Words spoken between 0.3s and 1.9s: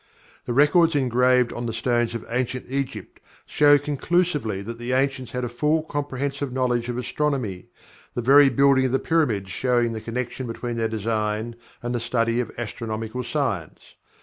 The records engraved on the